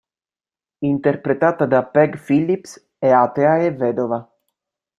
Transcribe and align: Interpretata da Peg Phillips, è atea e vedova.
Interpretata 0.91 1.67
da 1.67 1.83
Peg 1.83 2.17
Phillips, 2.19 2.71
è 2.97 3.11
atea 3.11 3.57
e 3.59 3.69
vedova. 3.71 4.27